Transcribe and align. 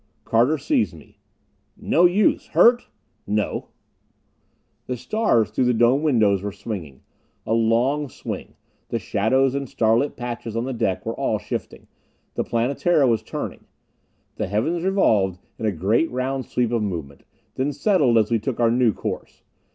Carter 0.25 0.57
seized 0.57 0.95
me. 0.95 1.19
"No 1.77 2.05
use! 2.05 2.47
Hurt?" 2.47 2.87
"No." 3.27 3.67
The 4.87 4.97
stars 4.97 5.51
through 5.51 5.65
the 5.65 5.75
dome 5.75 6.01
windows 6.01 6.41
were 6.41 6.51
swinging. 6.51 7.03
A 7.45 7.53
long 7.53 8.09
swing 8.09 8.55
the 8.89 8.97
shadows 8.97 9.53
and 9.53 9.69
starlit 9.69 10.15
patches 10.17 10.55
on 10.55 10.63
the 10.63 10.73
deck 10.73 11.05
were 11.05 11.13
all 11.13 11.37
shifting. 11.37 11.85
The 12.33 12.43
Planetara 12.43 13.07
was 13.07 13.21
turning. 13.21 13.65
The 14.37 14.47
heavens 14.47 14.83
revolved 14.83 15.39
in 15.59 15.67
a 15.67 15.71
great 15.71 16.09
round 16.09 16.45
sweep 16.47 16.71
of 16.71 16.81
movement, 16.81 17.23
then 17.53 17.71
settled 17.71 18.17
as 18.17 18.31
we 18.31 18.39
took 18.39 18.59
our 18.59 18.71
new 18.71 18.93
course. 18.93 19.43